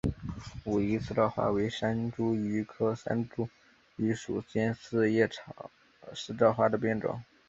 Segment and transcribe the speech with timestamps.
[0.63, 3.47] 武夷四照花为山茱萸科山茱
[3.99, 4.75] 萸属尖
[5.07, 5.29] 叶
[6.15, 7.21] 四照花的变种。